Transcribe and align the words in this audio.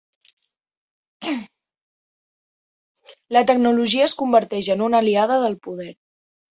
La 3.39 3.47
tecnologia 3.55 4.09
es 4.11 4.19
converteix 4.25 4.75
en 4.79 4.87
una 4.91 5.05
aliada 5.07 5.43
del 5.49 5.63
poder. 5.69 5.93